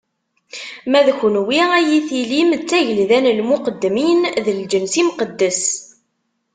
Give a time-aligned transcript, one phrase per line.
[0.91, 5.61] Ma d kenwi, ad yi-tilim d tagelda n lmuqeddmin, d lǧens imqeddes.